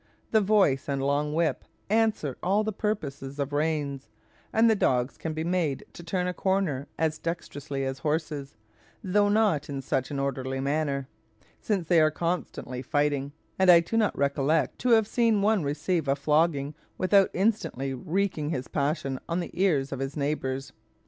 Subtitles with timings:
[0.31, 4.09] The voice and long whip answer all the purposes of reins,
[4.51, 8.55] and the dogs can be made to turn a corner as dexterously as horses,
[9.03, 11.07] though not in such an orderly manner,
[11.59, 16.07] since they are constantly fighting; and I do not recollect to have seen one receive
[16.07, 20.73] a flogging without instantly wreaking his passion on the ears of his neighbours.